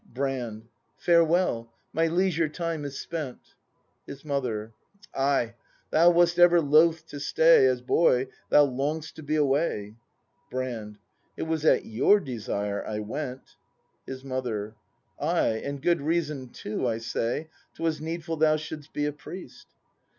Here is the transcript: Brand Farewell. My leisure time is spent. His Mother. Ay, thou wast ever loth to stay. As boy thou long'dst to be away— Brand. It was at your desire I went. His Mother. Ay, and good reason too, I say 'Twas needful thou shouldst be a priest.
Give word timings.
Brand 0.11 0.67
Farewell. 0.97 1.71
My 1.93 2.07
leisure 2.07 2.49
time 2.49 2.85
is 2.85 2.99
spent. 2.99 3.53
His 4.07 4.25
Mother. 4.25 4.73
Ay, 5.13 5.53
thou 5.91 6.09
wast 6.09 6.39
ever 6.39 6.59
loth 6.59 7.05
to 7.09 7.19
stay. 7.19 7.67
As 7.67 7.83
boy 7.83 8.27
thou 8.49 8.65
long'dst 8.65 9.13
to 9.13 9.21
be 9.21 9.35
away— 9.35 9.93
Brand. 10.49 10.97
It 11.37 11.43
was 11.43 11.65
at 11.65 11.85
your 11.85 12.19
desire 12.19 12.83
I 12.83 12.97
went. 12.97 13.53
His 14.07 14.23
Mother. 14.23 14.73
Ay, 15.19 15.61
and 15.63 15.83
good 15.83 16.01
reason 16.01 16.49
too, 16.49 16.87
I 16.87 16.97
say 16.97 17.51
'Twas 17.75 18.01
needful 18.01 18.37
thou 18.37 18.55
shouldst 18.55 18.93
be 18.93 19.05
a 19.05 19.13
priest. 19.13 19.67